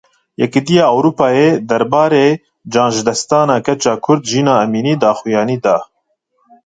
Yekîtiya 0.41 0.85
Ewropayê 0.95 1.49
derbarê 1.69 2.27
canjidestdana 2.73 3.57
keça 3.65 3.93
Kurd 4.03 4.23
Jîna 4.29 4.55
Emînî 4.65 4.95
daxuyanî 5.01 5.57
da. 5.63 5.77